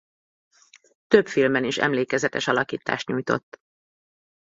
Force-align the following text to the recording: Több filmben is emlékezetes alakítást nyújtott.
Több 1.07 1.27
filmben 1.27 1.63
is 1.63 1.77
emlékezetes 1.77 2.47
alakítást 2.47 3.07
nyújtott. 3.07 3.59